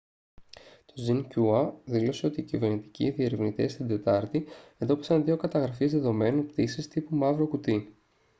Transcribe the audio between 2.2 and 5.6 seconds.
ότι κυβερνητικοί διερευνητές την τετάρτη εντόπισαν δύο